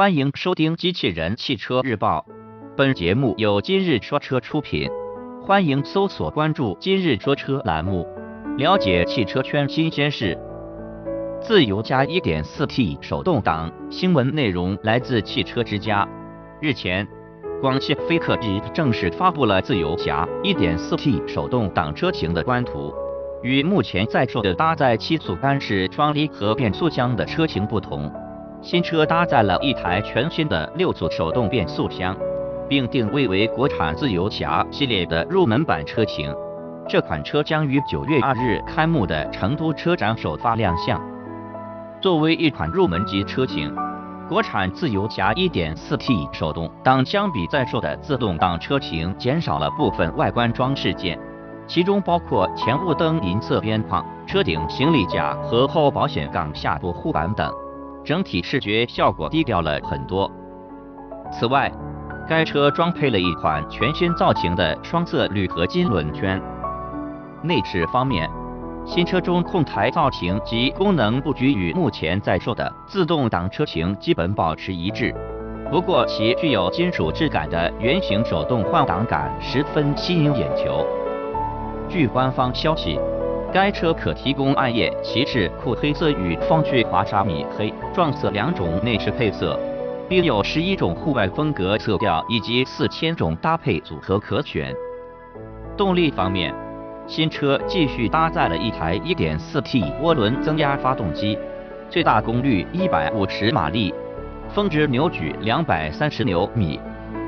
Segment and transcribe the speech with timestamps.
[0.00, 2.24] 欢迎收听《机器人汽车日报》，
[2.74, 4.88] 本节目由今日说车出品。
[5.44, 8.06] 欢迎搜索关注“今日说车”栏目，
[8.56, 10.38] 了解汽车圈新鲜事。
[11.42, 16.08] 自由加 1.4T 手动挡新闻内容来自汽车之家。
[16.62, 17.06] 日前，
[17.60, 22.90] 广汽菲克 E 正式发布了自由侠 1.4T 手动挡车型的官图。
[23.42, 28.10] 与目前在售的搭载七速干式双离合变速箱的车型不同。
[28.62, 32.14] 新车搭载了一台全新的六速手动变速箱，
[32.68, 36.34] 并定位为国产自由侠系列的入门版车型。
[36.86, 41.00] 这款车将于九月二日开幕的成都车展首发亮相。
[42.02, 43.74] 作为一款入门级车型，
[44.28, 51.18] 国产自由侠 1.4T 手动挡相比在售的自动挡车型减少了部分外观装饰件，
[51.66, 57.50] 其中包括前雾灯银色边框、车顶行李架和后保险杠下部护板等。
[58.04, 60.30] 整体视觉效果低调了很多。
[61.32, 61.70] 此外，
[62.28, 66.40] 该车装配了一款全新造型的双色铝合金轮圈。
[67.42, 68.28] 内饰方面，
[68.84, 75.14] 新车中控台造型及功能布局与目前在售的自动挡车型基本保持一致，
[75.70, 80.86] 不过其具有金属质感的圆形手动换挡杆十分吸引眼球。
[81.88, 82.98] 据官方消息。
[83.52, 89.58] 该车可提供暗夜骑士酷黑色与风趣华沙米黑撞色两种内饰配色，
[90.08, 94.72] 并有十一种户外风格色调以及四千种搭配组合可选。
[95.76, 96.54] 动力方面，
[97.08, 101.36] 新车继续搭载了一台 1.4T 涡轮增压发动机，
[101.88, 103.92] 最大功率150马力，
[104.50, 106.78] 峰值扭矩230牛米，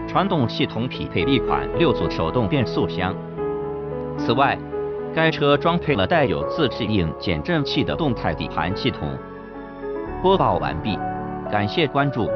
[0.06, 3.12] 传动系统匹配一款六速手动变速箱。
[4.16, 4.56] 此外，
[5.14, 9.16] 该车装配了带有自适应减震器的动态底盘系统。
[10.22, 10.98] 播报完毕，
[11.50, 12.30] 感谢关注。